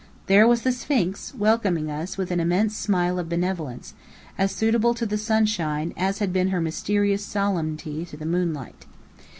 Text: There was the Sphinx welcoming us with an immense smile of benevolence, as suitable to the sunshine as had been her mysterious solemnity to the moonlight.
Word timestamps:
There 0.25 0.47
was 0.47 0.63
the 0.63 0.71
Sphinx 0.71 1.31
welcoming 1.35 1.91
us 1.91 2.17
with 2.17 2.31
an 2.31 2.39
immense 2.39 2.75
smile 2.75 3.19
of 3.19 3.29
benevolence, 3.29 3.93
as 4.35 4.51
suitable 4.51 4.95
to 4.95 5.05
the 5.05 5.15
sunshine 5.15 5.93
as 5.95 6.17
had 6.17 6.33
been 6.33 6.47
her 6.47 6.59
mysterious 6.59 7.23
solemnity 7.23 8.03
to 8.05 8.17
the 8.17 8.25
moonlight. 8.25 8.87